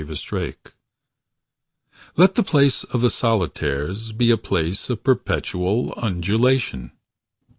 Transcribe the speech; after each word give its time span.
pdf 0.03 0.55
Let 2.17 2.33
the 2.33 2.41
place 2.41 2.83
of 2.85 3.01
the 3.01 3.11
solitaires 3.11 4.11
Be 4.11 4.31
a 4.31 4.35
place 4.37 4.89
of 4.89 5.03
perpetual 5.03 5.93
undulation. 5.95 6.93